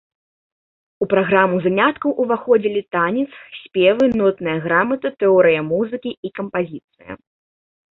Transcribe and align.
У 1.05 1.07
праграму 1.11 1.55
заняткаў 1.65 2.15
уваходзілі 2.25 2.81
танец, 2.97 3.27
спевы, 3.63 4.05
нотная 4.23 4.59
грамата, 4.67 5.07
тэорыя 5.23 5.61
музыкі 5.71 6.11
і 6.27 6.37
кампазіцыя. 6.43 7.11